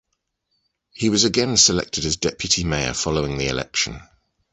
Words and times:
He 0.93 1.09
was 1.11 1.25
again 1.25 1.57
selected 1.57 2.05
as 2.05 2.15
deputy 2.17 2.63
mayor 2.63 2.95
following 2.95 3.37
the 3.37 3.49
election. 3.49 3.99